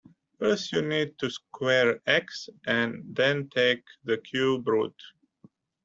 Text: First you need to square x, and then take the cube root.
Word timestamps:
First 0.39 0.71
you 0.71 0.81
need 0.81 1.19
to 1.19 1.29
square 1.29 2.01
x, 2.07 2.49
and 2.65 3.03
then 3.15 3.49
take 3.51 3.83
the 4.03 4.17
cube 4.17 4.67
root. 4.67 4.99